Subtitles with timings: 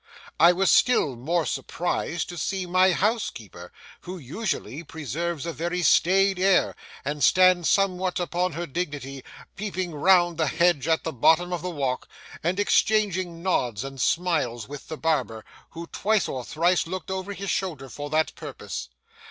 [0.39, 6.39] I was still more surprised to see my housekeeper, who usually preserves a very staid
[6.39, 9.23] air, and stands somewhat upon her dignity,
[9.55, 12.07] peeping round the hedge at the bottom of the walk,
[12.41, 17.51] and exchanging nods and smiles with the barber, who twice or thrice looked over his
[17.51, 18.89] shoulder for that purpose.